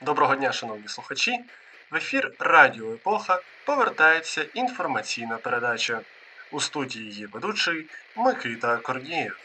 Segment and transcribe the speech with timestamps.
[0.00, 1.38] Доброго дня, шановні слухачі!
[1.90, 6.00] В ефір Радіо Епоха повертається інформаційна передача.
[6.50, 7.86] У студії її ведучий
[8.16, 9.38] Микита Корнієв.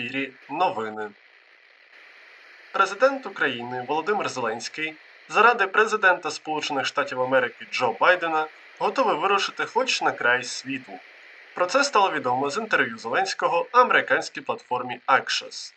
[0.00, 1.10] Ефірі новини.
[2.72, 4.94] Президент України Володимир Зеленський
[5.28, 8.46] заради президента Сполучених Штатів Америки Джо Байдена
[8.78, 10.92] готовий вирушити хоч на край світу.
[11.54, 15.72] Про це стало відомо з інтерв'ю Зеленського американській платформі Axios.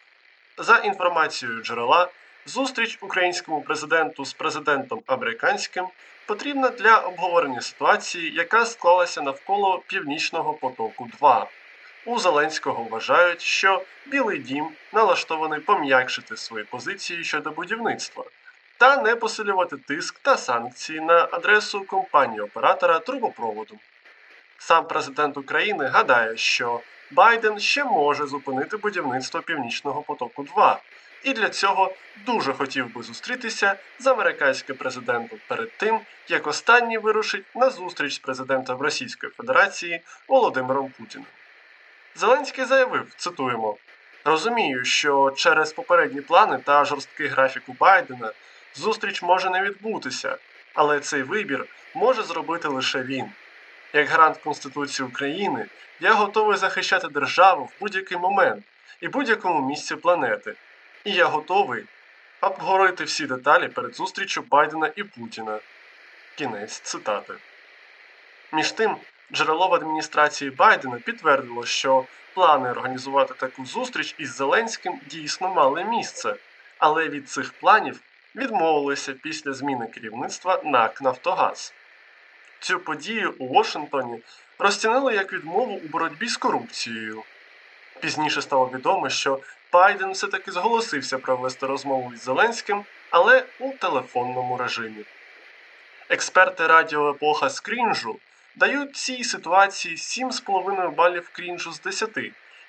[0.57, 2.07] За інформацією джерела,
[2.45, 5.87] зустріч українському президенту з президентом американським
[6.25, 11.47] потрібна для обговорення ситуації, яка склалася навколо Північного потоку 2.
[12.05, 18.23] У Зеленського вважають, що Білий Дім налаштований пом'якшити свої позиції щодо будівництва
[18.77, 23.79] та не посилювати тиск та санкції на адресу компанії оператора трубопроводу.
[24.57, 26.81] Сам президент України гадає, що
[27.11, 30.79] Байден ще може зупинити будівництво Північного потоку 2
[31.23, 31.93] і для цього
[32.25, 38.19] дуже хотів би зустрітися з американським президентом перед тим, як останній вирушить на зустріч з
[38.19, 41.27] президентом Російської Федерації Володимиром Путіним.
[42.15, 43.77] Зеленський заявив, цитуємо:
[44.25, 48.31] Розумію, що через попередні плани та жорсткий графік у Байдена
[48.75, 50.37] зустріч може не відбутися,
[50.73, 53.25] але цей вибір може зробити лише він.
[53.93, 55.65] Як гарант Конституції України,
[55.99, 58.65] я готовий захищати державу в будь-який момент
[59.01, 60.53] і будь-якому місці планети.
[61.03, 61.83] І я готовий
[62.41, 65.59] обговорити всі деталі перед зустрічю Байдена і Путіна.
[66.35, 67.33] Кінець цитати.
[68.51, 68.97] Між тим,
[69.31, 76.35] джерело в адміністрації Байдена підтвердило, що плани організувати таку зустріч із Зеленським дійсно мали місце,
[76.77, 77.99] але від цих планів
[78.35, 81.73] відмовилися після зміни керівництва НАК Нафтогаз.
[82.59, 84.19] Цю подію у Вашингтоні
[84.59, 87.23] розцінили як відмову у боротьбі з корупцією.
[87.99, 89.39] Пізніше стало відомо, що
[89.71, 95.05] Байден все-таки зголосився провести розмову із Зеленським, але у телефонному режимі.
[96.09, 98.19] Експерти радіо Епоха з крінжу
[98.55, 102.09] дають цій ситуації 7,5 балів крінжу з 10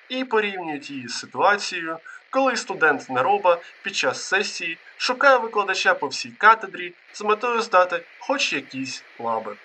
[0.09, 6.31] і порівнюють її з ситуацією, коли студент нероба під час сесії шукає викладача по всій
[6.31, 9.55] катедрі з метою здати хоч якісь лаби.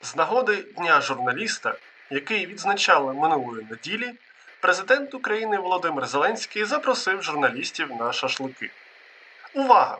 [0.00, 1.74] З нагоди Дня журналіста,
[2.10, 4.12] який відзначали минулої неділі,
[4.60, 8.70] президент України Володимир Зеленський запросив журналістів на шашлики.
[9.54, 9.98] Увага!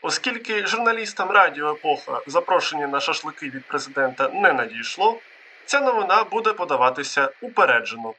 [0.00, 5.20] Оскільки журналістам Радіо Епоха запрошення на шашлики від президента не надійшло,
[5.66, 8.14] ця новина буде подаватися упереджено.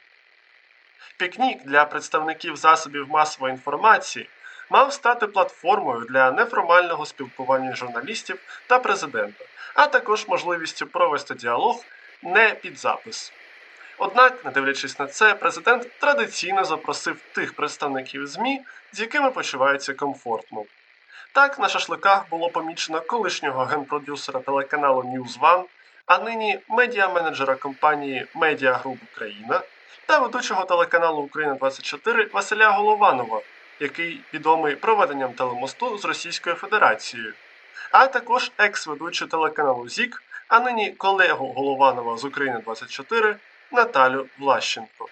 [1.17, 4.29] Пікнік для представників засобів масової інформації
[4.69, 11.83] мав стати платформою для неформального спілкування журналістів та президента, а також можливістю провести діалог
[12.21, 13.33] не під запис.
[14.05, 20.63] Однак, не дивлячись на це, президент традиційно запросив тих представників ЗМІ, з якими почувається комфортно.
[21.33, 25.63] Так, на шашликах було помічено колишнього генпродюсера телеканалу News One,
[26.05, 29.61] а нині медіа-менеджера компанії Media Group Україна
[30.05, 33.41] та ведучого телеканалу Україна 24 Василя Голованова,
[33.79, 37.33] який відомий проведенням телемосту з Російською Федерацією,
[37.91, 43.35] а також екс-ведучий телеканалу ЗІК, а нині колегу Голованова з України 24
[43.73, 45.07] Наталю Влащенко.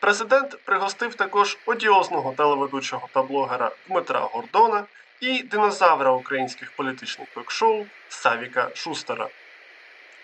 [0.00, 4.84] Президент пригостив також одіозного телеведучого та блогера Дмитра Гордона
[5.20, 9.28] і динозавра українських політичних ток-шоу Савіка Шустера.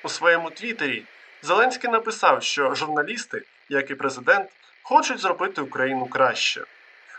[0.02, 1.04] У своєму твіттері
[1.42, 4.50] Зеленський написав, що журналісти, як і президент,
[4.82, 6.64] хочуть зробити Україну краще.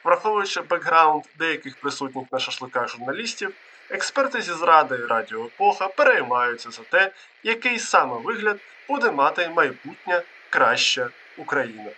[0.03, 3.53] Враховуючи бекграунд деяких присутніх на шашликах журналістів,
[3.89, 7.11] експерти зі зради Радіо Епоха переймаються за те,
[7.43, 11.89] який саме вигляд буде мати майбутня краща Україна.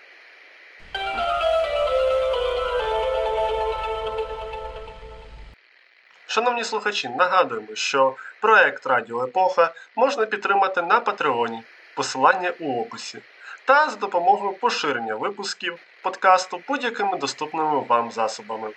[6.27, 11.63] Шановні слухачі, нагадуємо, що проект Радіо Епоха можна підтримати на Патреоні,
[11.95, 13.19] посилання у описі,
[13.65, 18.69] та за допомогою поширення випусків подкасту будь-якими доступними вам засобами.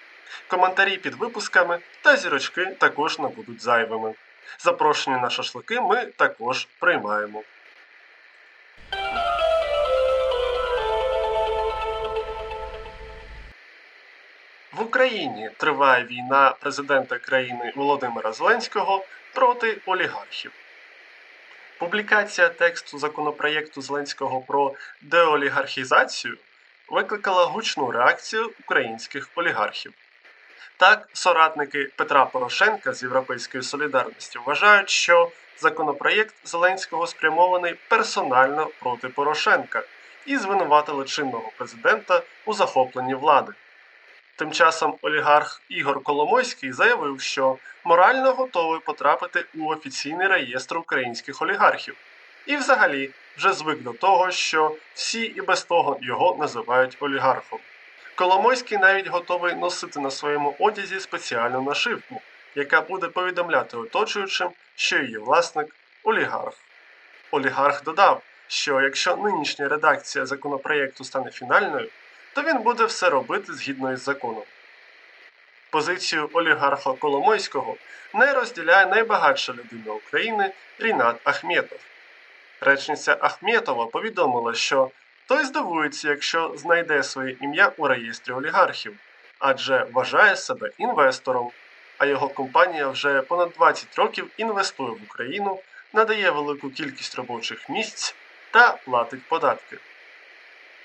[0.49, 4.15] Коментарі під випусками та зірочки також не будуть зайвими.
[4.59, 7.43] Запрошення на шашлики ми також приймаємо.
[14.73, 19.05] В Україні триває війна президента країни Володимира Зеленського
[19.35, 20.53] проти олігархів.
[21.79, 26.37] Публікація тексту законопроєкту Зеленського про деолігархізацію
[26.89, 29.93] викликала гучну реакцію українських олігархів.
[30.77, 39.83] Так, соратники Петра Порошенка з Європейської солідарності вважають, що законопроєкт Зеленського спрямований персонально проти Порошенка
[40.27, 43.53] і звинуватили чинного президента у захопленні влади.
[44.37, 51.97] Тим часом олігарх Ігор Коломойський заявив, що морально готовий потрапити у офіційний реєстр українських олігархів,
[52.47, 57.59] і взагалі вже звик до того, що всі і без того його називають олігархом.
[58.21, 62.21] Коломойський навіть готовий носити на своєму одязі спеціальну нашивку,
[62.55, 66.55] яка буде повідомляти оточуючим, що її власник олігарх.
[67.31, 71.89] Олігарх додав, що якщо нинішня редакція законопроєкту стане фінальною,
[72.35, 74.45] то він буде все робити згідно із законом.
[75.71, 77.77] Позицію олігарха Коломойського
[78.15, 81.79] не розділяє найбагатша людина України Рінат Ахметов.
[82.61, 84.91] Речниця Ахметова повідомила, що
[85.31, 88.97] той здивується, якщо знайде своє ім'я у реєстрі олігархів,
[89.39, 91.51] адже вважає себе інвестором,
[91.99, 95.61] а його компанія вже понад 20 років інвестує в Україну,
[95.93, 98.15] надає велику кількість робочих місць
[98.51, 99.79] та платить податки.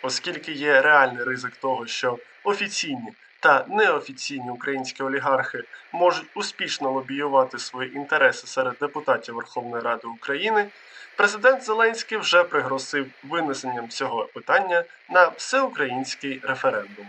[0.01, 7.95] Оскільки є реальний ризик того, що офіційні та неофіційні українські олігархи можуть успішно лобіювати свої
[7.95, 10.68] інтереси серед депутатів Верховної Ради України,
[11.15, 17.07] президент Зеленський вже пригрозив винесенням цього питання на всеукраїнський референдум.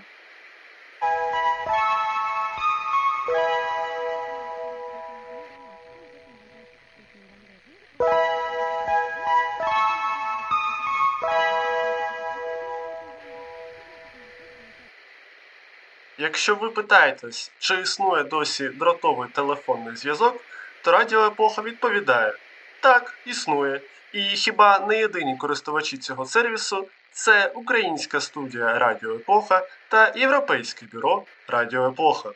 [16.19, 20.45] Якщо ви питаєтесь, чи існує досі дротовий телефонний зв'язок,
[20.83, 22.33] то Радіо Епоха відповідає:
[22.81, 23.81] так, існує.
[24.13, 31.25] І хіба не єдині користувачі цього сервісу це українська студія Радіо Епоха та Європейське бюро
[31.49, 32.31] Радіо Епоха.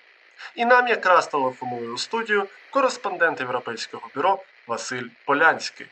[0.55, 5.87] І нам якраз телефонує у студію кореспондент Європейського бюро Василь Полянський.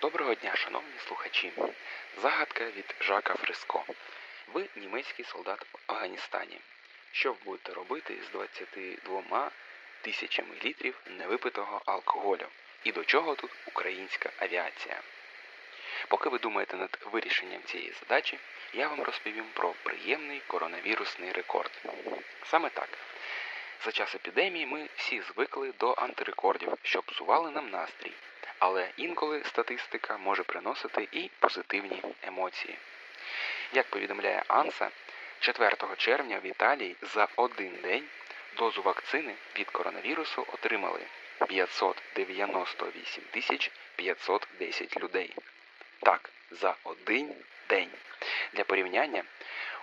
[0.00, 1.52] Доброго дня, шановні слухачі.
[2.22, 3.84] Загадка від Жака Фриско.
[4.52, 6.60] Ви німецький солдат в Афганістані.
[7.12, 9.22] Що ви будете робити з 22
[10.02, 12.46] тисячами літрів невипитого алкоголю?
[12.84, 15.00] І до чого тут українська авіація?
[16.08, 18.38] Поки ви думаєте над вирішенням цієї задачі,
[18.72, 21.82] я вам розповім про приємний коронавірусний рекорд.
[22.44, 22.88] Саме так.
[23.84, 28.12] За час епідемії ми всі звикли до антирекордів, що псували нам настрій.
[28.58, 32.78] Але інколи статистика може приносити і позитивні емоції.
[33.72, 34.90] Як повідомляє Анса,
[35.40, 38.04] 4 червня в Італії за один день
[38.56, 41.00] дозу вакцини від коронавірусу отримали
[41.48, 45.34] 598 тисяч 510 людей.
[46.00, 47.34] Так, за один
[47.68, 47.90] день.
[48.52, 49.24] Для порівняння,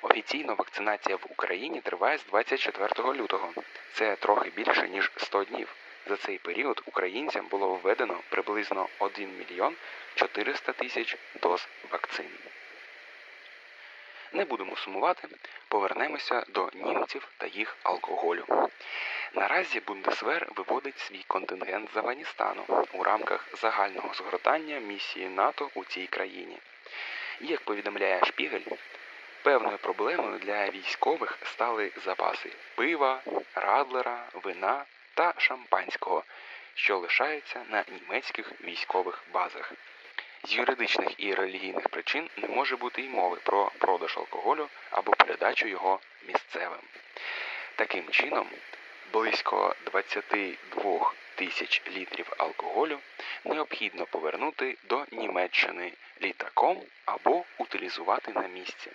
[0.02, 3.54] офіційно вакцинація в Україні триває з 24 лютого.
[3.94, 5.76] Це трохи більше, ніж 100 днів.
[6.08, 9.76] За цей період українцям було введено приблизно 1 мільйон
[10.16, 12.30] 400 тисяч доз вакцин.
[14.34, 15.28] Не будемо сумувати,
[15.68, 18.70] повернемося до німців та їх алкоголю.
[19.34, 26.08] Наразі Бундесвер виводить свій контингент з Афганістану у рамках загального згортання місії НАТО у цій
[26.08, 26.58] країні.
[27.42, 28.76] Як повідомляє Шпігель,
[29.44, 33.22] певною проблемою для військових стали запаси пива,
[33.56, 36.24] радлера, вина та шампанського,
[36.74, 39.74] що лишаються на німецьких військових базах.
[40.44, 45.68] З юридичних і релігійних причин не може бути й мови про продаж алкоголю або передачу
[45.68, 46.80] його місцевим.
[47.76, 48.48] Таким чином,
[49.14, 53.00] близько 22 тисяч літрів алкоголю
[53.44, 58.92] необхідно повернути до Німеччини літаком або утилізувати на місці.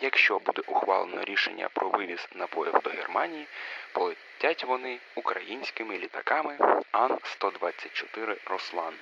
[0.00, 3.46] Якщо буде ухвалено рішення про вивіз напоїв до Германії,
[3.92, 6.56] полетять вони українськими літаками
[6.92, 8.94] Ан-124 Руслан.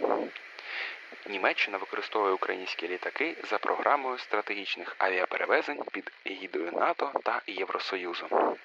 [1.27, 8.57] Німеччина використовує українські літаки за програмою стратегічних авіаперевезень під егідою НАТО та Євросоюзу.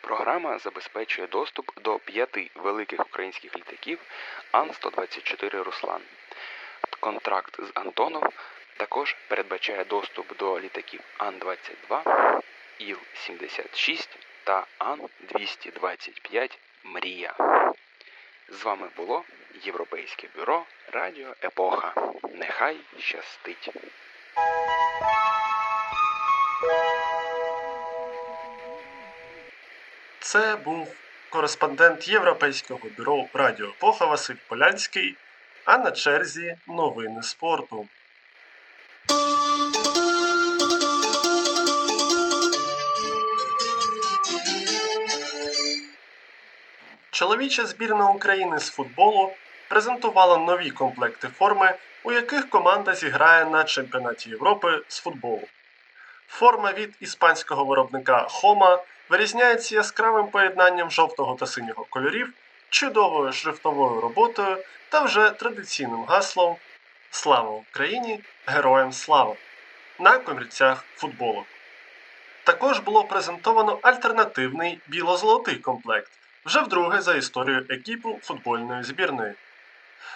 [0.00, 3.98] Програма забезпечує доступ до п'яти великих українських літаків
[4.52, 6.00] Ан-124 Руслан.
[7.00, 8.28] Контракт з Антоном
[8.76, 12.40] також передбачає доступ до літаків Ан-22,
[12.80, 14.08] Іл-76
[14.44, 17.34] та Ан-225 Мрія.
[18.48, 19.24] З вами було
[19.64, 21.94] Європейське бюро Радіо Епоха.
[22.34, 23.70] Нехай щастить.
[30.20, 30.94] Це був
[31.30, 35.16] кореспондент Європейського бюро Радіо Епоха Василь Полянський,
[35.64, 37.88] а на черзі новини спорту.
[47.10, 49.32] Чоловіча збірна України з футболу
[49.70, 51.74] презентувала нові комплекти форми,
[52.04, 55.48] у яких команда зіграє на чемпіонаті Європи з футболу.
[56.28, 62.32] Форма від іспанського виробника Хома вирізняється яскравим поєднанням жовтого та синього кольорів,
[62.70, 64.56] чудовою шрифтовою роботою
[64.88, 66.56] та вже традиційним гаслом
[67.10, 68.20] Слава Україні!
[68.46, 69.34] Героям слава!
[69.98, 71.44] на комірцях футболу.
[72.44, 76.10] Також було презентовано альтернативний біло-золотий комплект
[76.44, 79.34] вже вдруге за історію екіпу футбольної збірної.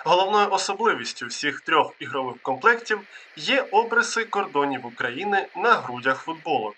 [0.04, 3.00] Головною особливістю всіх трьох ігрових комплектів
[3.36, 6.74] є обриси кордонів України на грудях футболок.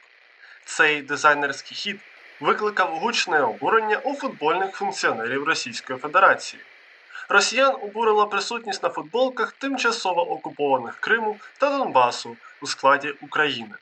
[0.65, 2.01] Цей дизайнерський хід
[2.41, 6.63] викликав гучне обурення у футбольних функціонерів Російської Федерації.
[7.29, 13.75] Росіян обурила присутність на футболках тимчасово окупованих Криму та Донбасу у складі України.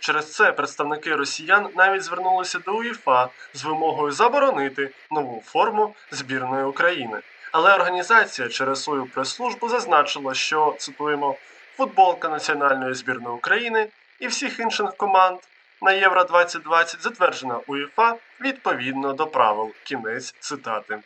[0.00, 7.20] Через це представники росіян навіть звернулися до УЄФА з вимогою заборонити нову форму збірної України.
[7.54, 11.36] Але організація через свою прес-службу зазначила, що цитуємо
[11.76, 13.88] футболка національної збірної України
[14.20, 15.38] і всіх інших команд
[15.82, 19.72] на Євро 2020 затверджена УЄФА відповідно до правил.
[19.84, 20.98] Кінець цитати.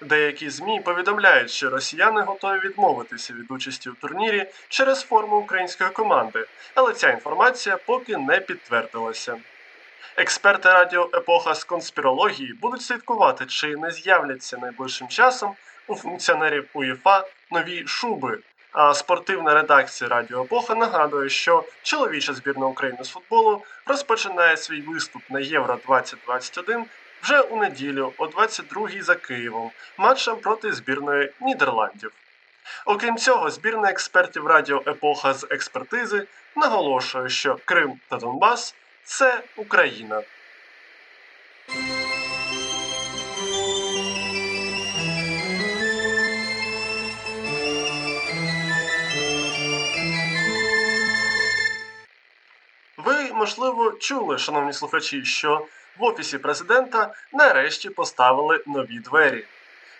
[0.00, 6.46] Деякі ЗМІ повідомляють, що росіяни готові відмовитися від участі у турнірі через форму української команди,
[6.74, 9.36] але ця інформація поки не підтвердилася.
[10.16, 15.54] Експерти радіо Епоха з конспірології будуть слідкувати, чи не з'являться найближчим часом
[15.86, 18.38] у функціонерів УЄФА нові шуби.
[18.72, 25.22] А спортивна редакція Радіо Епоха нагадує, що чоловіча збірна України з футболу розпочинає свій виступ
[25.30, 26.84] на Євро 2021
[27.22, 32.12] вже у неділю о 22-й за Києвом матчем проти збірної Нідерландів.
[32.84, 36.26] Окрім цього, збірна експертів Радіо Епоха з експертизи
[36.56, 38.74] наголошує, що Крим та Донбас
[39.04, 40.22] це Україна.
[53.36, 55.66] Можливо, чули, шановні слухачі, що
[55.98, 59.44] в офісі президента нарешті поставили нові двері.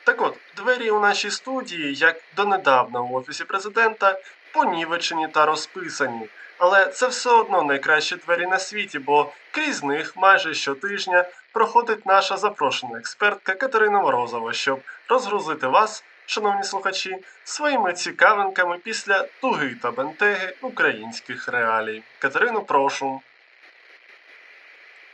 [0.04, 4.20] Так от, двері у нашій студії, як донедавна у офісі президента,
[4.52, 6.28] понівечені та розписані.
[6.58, 12.36] Але це все одно найкращі двері на світі, бо крізь них майже щотижня проходить наша
[12.36, 20.54] запрошена експертка Катерина Морозова, щоб розгрузити вас, шановні слухачі, своїми цікавинками після туги та бентеги
[20.60, 22.02] українських реалій.
[22.18, 23.20] Катерину, прошу.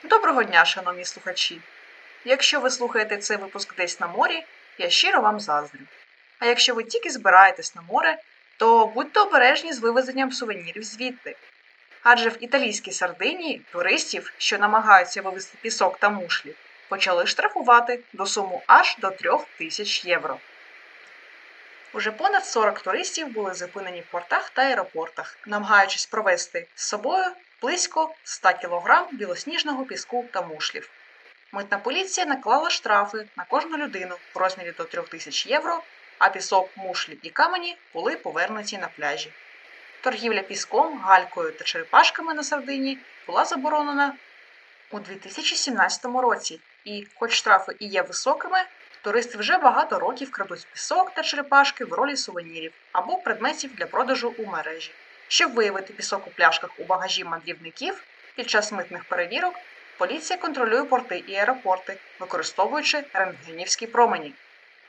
[0.04, 1.61] Доброго дня, шановні слухачі!
[2.25, 4.45] Якщо ви слухаєте цей випуск десь на морі,
[4.78, 5.81] я щиро вам заздрю.
[6.38, 8.19] А якщо ви тільки збираєтесь на море,
[8.57, 11.37] то будьте обережні з вивезенням сувенірів звідти.
[12.02, 16.54] Адже в італійській Сардинії туристів, що намагаються вивезти пісок та мушлі,
[16.88, 20.38] почали штрафувати до суму аж до 3 тисяч євро.
[21.94, 27.25] Уже понад 40 туристів були зупинені в портах та аеропортах, намагаючись провести з собою
[27.62, 30.90] близько 100 кг білосніжного піску та мушлів.
[31.52, 35.82] Митна поліція наклала штрафи на кожну людину в розмірі до 3 тисяч євро,
[36.18, 39.32] а пісок, мушлі і камені були повернуті на пляжі.
[40.00, 44.14] Торгівля піском, галькою та черепашками на Сардині була заборонена
[44.90, 48.64] у 2017 році, і, хоч штрафи і є високими,
[49.02, 54.35] туристи вже багато років крадуть пісок та черепашки в ролі сувенірів або предметів для продажу
[54.38, 54.90] у мережі.
[55.28, 58.04] Щоб виявити пісок у пляшках у багажі мандрівників
[58.37, 59.54] під час митних перевірок,
[59.99, 64.35] поліція контролює порти і аеропорти, використовуючи рентгенівські промені.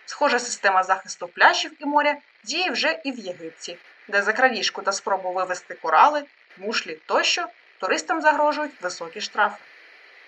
[0.05, 3.77] Схожа система захисту пляжів і моря діє вже і в Єгипті,
[4.07, 6.23] де за крадіжку та спробу вивезти корали,
[6.57, 7.47] мушлі тощо
[7.79, 9.57] туристам загрожують високі штрафи.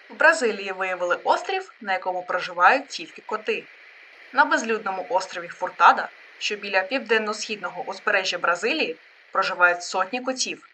[0.10, 3.64] В Бразилії виявили острів, на якому проживають тільки коти.
[4.34, 8.96] На безлюдному острові Фуртада, що біля південно-східного узбережжя Бразилії,
[9.32, 10.70] проживають сотні котів.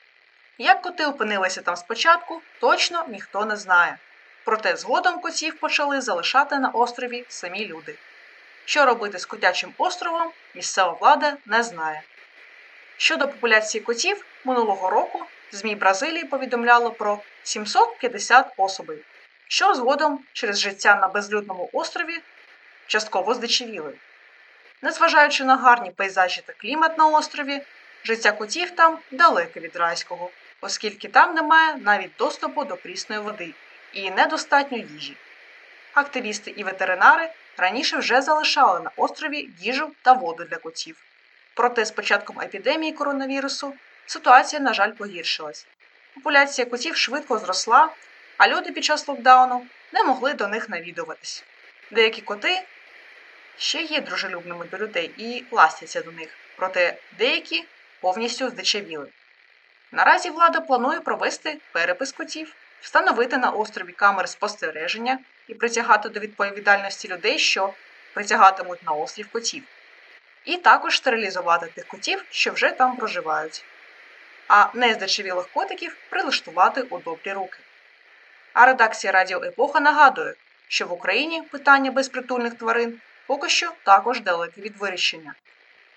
[0.57, 3.97] Як коти опинилися там спочатку, точно ніхто не знає.
[4.43, 7.95] Проте згодом котів почали залишати на острові самі люди.
[8.65, 12.01] Що робити з котячим островом, місцева влада не знає.
[12.97, 18.97] Щодо популяції котів, минулого року ЗМІ Бразилії повідомляло про 750 особей,
[19.51, 22.19] що згодом через життя на безлюдному острові
[22.87, 23.93] частково здичавіли.
[24.81, 27.61] Незважаючи на гарні пейзажі та клімат на острові,
[28.03, 30.29] життя котів там далеке від райського,
[30.61, 33.53] оскільки там немає навіть доступу до прісної води
[33.93, 35.17] і недостатньо їжі.
[35.93, 40.97] активісти і ветеринари раніше вже залишали на острові їжу та воду для котів.
[41.53, 43.73] Проте з початком епідемії коронавірусу
[44.05, 45.67] ситуація, на жаль, погіршилась.
[46.15, 47.89] Популяція котів швидко зросла,
[48.41, 51.43] а люди під час локдауну не могли до них навідуватись.
[51.91, 52.61] Деякі коти
[53.57, 57.65] ще є дружелюбними до людей і ластяться до них, проте деякі
[57.99, 59.07] повністю здичавіли.
[59.91, 67.07] Наразі влада планує провести перепис котів, встановити на острові камери спостереження і притягати до відповідальності
[67.07, 67.73] людей, що
[68.13, 69.63] притягатимуть на острів котів,
[70.45, 73.63] і також стерилізувати тих котів, що вже там проживають,
[74.47, 77.57] а нездичавілих котиків прилаштувати у добрі руки.
[78.53, 80.33] А редакція Радіо Епоха нагадує,
[80.67, 85.33] що в Україні питання безпритульних тварин поки що також далеке від вирішення.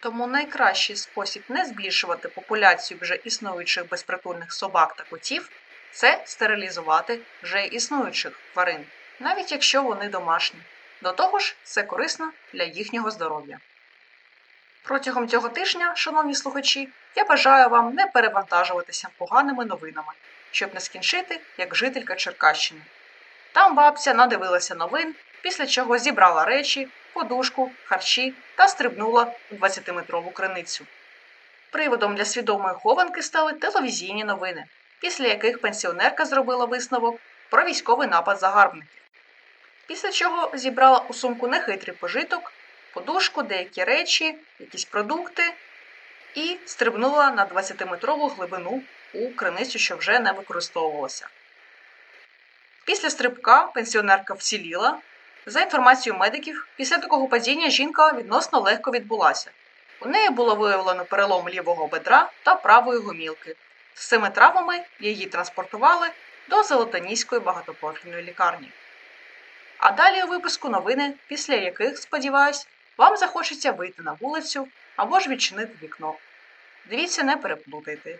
[0.00, 5.50] Тому найкращий спосіб не збільшувати популяцію вже існуючих безпритульних собак та котів
[5.92, 8.86] це стерилізувати вже існуючих тварин,
[9.20, 10.60] навіть якщо вони домашні.
[11.02, 13.58] До того ж, це корисно для їхнього здоров'я.
[14.82, 20.12] Протягом цього тижня, шановні слухачі, я бажаю вам не перевантажуватися поганими новинами,
[20.54, 22.80] щоб не скінчити як жителька Черкащини.
[23.52, 30.86] Там бабця надивилася новин, після чого зібрала речі, подушку, харчі та стрибнула у 20-метрову криницю.
[31.70, 34.64] Приводом для свідомої хованки стали телевізійні новини,
[35.00, 37.20] після яких пенсіонерка зробила висновок
[37.50, 39.02] про військовий напад загарбників.
[39.86, 42.52] Після чого зібрала у сумку нехитрий пожиток,
[42.92, 45.52] подушку, деякі речі, якісь продукти
[46.34, 48.82] і стрибнула на 20-метрову глибину
[49.14, 51.28] у криницю, що вже не використовувалася.
[52.84, 54.98] Після стрибка пенсіонерка вціліла.
[55.46, 59.50] За інформацією медиків, після такого падіння жінка відносно легко відбулася.
[60.00, 63.56] У неї було виявлено перелом лівого бедра та правої гомілки.
[63.94, 66.08] З цими травмами її транспортували
[66.48, 68.68] до Золотоніської багатопрофільної лікарні.
[69.78, 72.66] А далі у випуску новини, після яких, сподіваюсь,
[72.98, 76.14] вам захочеться вийти на вулицю або ж відчинити вікно.
[76.90, 78.18] Дивіться, не переплутайте.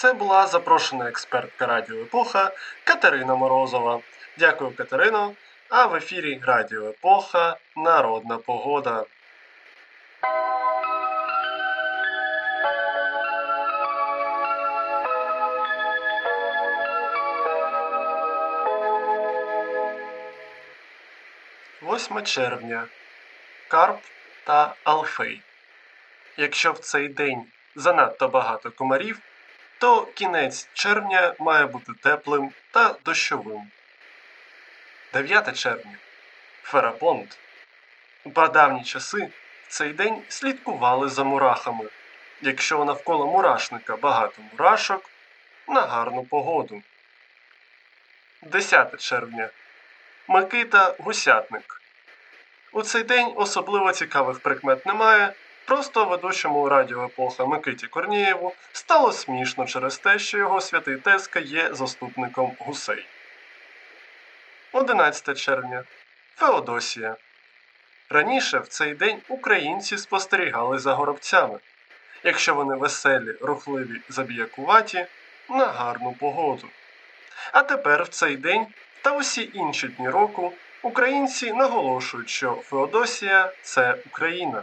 [0.00, 2.50] Це була запрошена експертка Радіо Епоха
[2.84, 4.00] Катерина Морозова.
[4.38, 5.34] Дякую, Катерино.
[5.68, 9.04] А в ефірі Радіо Епоха Народна погода.
[21.82, 22.86] Восьме червня.
[23.68, 24.00] Карп
[24.44, 25.42] та Алфей.
[26.36, 29.20] Якщо в цей день занадто багато комарів,
[29.78, 33.70] то кінець червня має бути теплим та дощовим.
[35.12, 35.96] 9 червня.
[36.62, 37.38] Ферапонт.
[38.24, 39.28] У прадавні часи
[39.68, 41.84] в цей день слідкували за мурахами.
[42.42, 45.10] Якщо навколо мурашника багато мурашок,
[45.68, 46.82] на гарну погоду.
[48.42, 49.50] 10 червня.
[50.28, 51.82] Микита Гусятник.
[52.72, 55.32] У цей день особливо цікавих прикмет немає.
[55.68, 61.74] Просто ведучому радіо епоха Микиті Корнієву стало смішно через те, що його святий тезка є
[61.74, 63.06] заступником гусей.
[64.72, 65.84] 11 червня.
[66.36, 67.16] Феодосія.
[68.10, 71.58] Раніше в цей день українці спостерігали за горобцями.
[72.24, 75.06] Якщо вони веселі, рухливі, забіякуваті,
[75.48, 76.68] на гарну погоду.
[77.52, 78.66] А тепер в цей день
[79.02, 80.52] та усі інші дні року
[80.82, 84.62] українці наголошують, що Феодосія це Україна.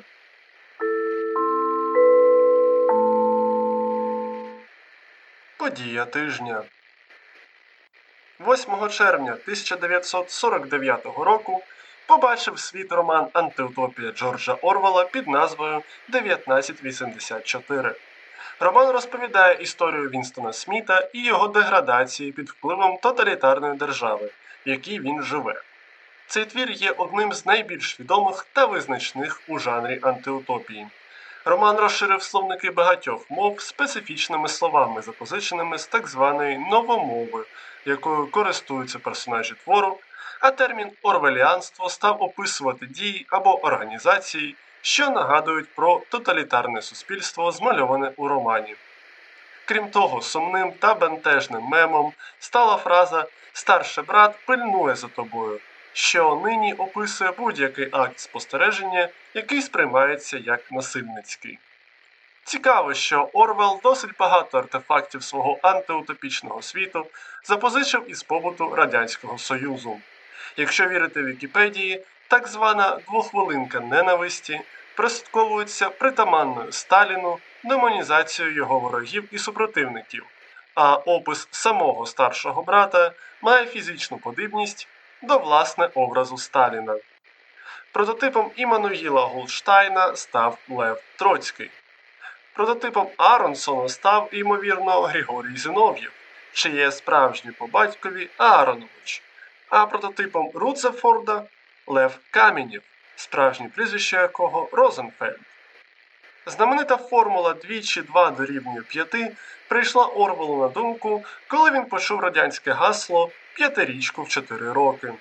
[5.66, 6.64] Подія тижня.
[8.40, 11.64] 8 червня 1949 року
[12.08, 17.96] побачив світ роман Антиутопія Джорджа Орвела під назвою 1984.
[18.60, 24.30] Роман розповідає історію Вінстона Сміта і його деградації під впливом тоталітарної держави,
[24.66, 25.62] в якій він живе.
[26.28, 30.88] Цей твір є одним з найбільш відомих та визначних у жанрі антиутопії.
[31.48, 37.46] Роман розширив словники багатьох мов специфічними словами, запозиченими з так званої новомови,
[37.86, 39.98] якою користуються персонажі твору,
[40.40, 48.28] а термін орвеліанство став описувати дії або організації, що нагадують про тоталітарне суспільство, змальоване у
[48.28, 48.76] романі.
[49.66, 55.60] Крім того, сумним та бентежним мемом стала фраза Старший брат пильнує за тобою,
[55.96, 61.60] що нині описує будь-який акт спостереження, який сприймається як насильницький.
[62.44, 67.06] Цікаво, що Орвел досить багато артефактів свого антиутопічного світу
[67.44, 69.98] запозичив із побуту Радянського Союзу.
[70.58, 74.62] Якщо вірити Вікіпедії, так звана двохвилинка ненависті
[74.96, 80.26] прослідковується притаманною Сталіну демонізацію його ворогів і супротивників,
[80.74, 84.88] а опис самого старшого брата має фізичну подібність
[85.26, 86.96] до власне образу Сталіна.
[87.92, 91.72] Прототипом Іммануїла Голдштайна став Лев Троцький.
[92.54, 96.12] Прототипом Аронсона став, ймовірно, Григорій Зинов'єв,
[96.54, 99.24] чиє справжнє по батькові Ааронович,
[99.70, 101.44] а прототипом Рутерфорда
[101.88, 102.82] Лев Каменєв,
[103.16, 105.40] справжнє прізвище якого Розенфельд.
[106.48, 109.16] Знаменита формула двічі 2 дорівнює 5
[109.68, 115.14] прийшла Орвелу на думку, коли він почув радянське гасло п'ятирічку в 4 роки.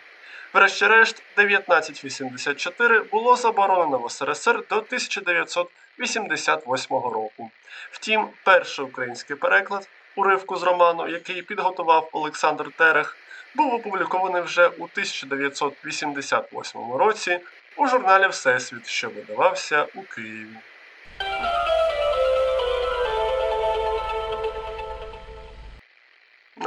[0.54, 7.50] Врешті-решт, 1984 було заборонено в СРСР до 1988 року.
[7.90, 13.16] Втім, перший український переклад уривку з роману, який підготував Олександр Терех,
[13.54, 17.40] був опублікований вже у 1988 році
[17.76, 20.56] у журналі Всесвіт, що видавався у Києві.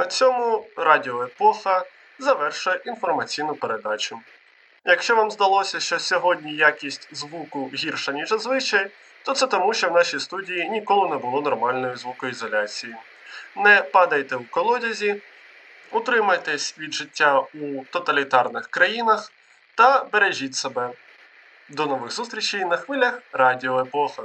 [0.08, 1.84] Цьому Радіо Епоха
[2.18, 4.20] завершує інформаційну передачу.
[4.84, 8.90] Якщо вам здалося, що сьогодні якість звуку гірша, ніж зазвичай,
[9.22, 12.94] то це тому, що в нашій студії ніколи не було нормальної звукоізоляції.
[13.56, 15.22] Не падайте у колодязі,
[15.92, 19.32] утримайтесь від життя у тоталітарних країнах
[19.74, 20.90] та бережіть себе.
[21.68, 24.22] До нових зустрічей на хвилях Радіо Епоха.